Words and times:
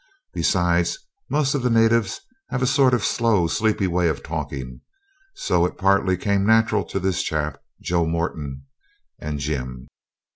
Besides, 0.33 0.97
most 1.29 1.53
of 1.53 1.61
the 1.61 1.69
natives 1.69 2.21
have 2.49 2.63
a 2.63 2.65
sort 2.65 2.95
of 2.95 3.05
slow, 3.05 3.45
sleepy 3.45 3.85
way 3.85 4.09
of 4.09 4.23
talking, 4.23 4.81
so 5.35 5.63
it 5.63 5.77
partly 5.77 6.17
came 6.17 6.43
natural 6.43 6.83
to 6.85 6.99
this 6.99 7.21
chap, 7.21 7.61
Joe 7.79 8.07
Moreton, 8.07 8.63
and 9.19 9.37
Jim. 9.37 9.87